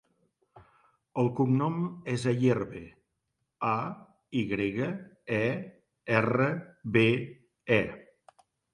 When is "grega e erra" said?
4.55-6.53